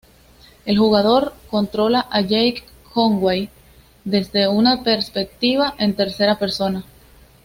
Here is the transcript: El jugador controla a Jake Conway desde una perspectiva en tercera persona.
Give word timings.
El 0.65 0.79
jugador 0.79 1.31
controla 1.51 2.07
a 2.09 2.21
Jake 2.21 2.63
Conway 2.91 3.49
desde 4.03 4.47
una 4.47 4.81
perspectiva 4.81 5.75
en 5.77 5.93
tercera 5.95 6.39
persona. 6.39 6.83